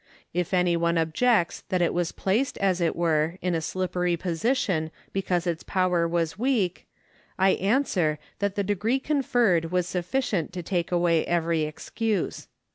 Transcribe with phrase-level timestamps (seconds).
[0.33, 4.89] If any one objects that it was placed, as it were, in a slippery position
[5.13, 6.87] because its power was weak,
[7.37, 12.47] I answer, that the degree conferred was sufficient to take away every excuse.